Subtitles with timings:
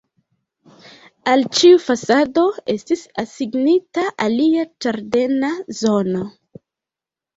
[1.33, 5.53] Al ĉiu fasado estis asignita alia ĝardena
[5.85, 6.25] zono.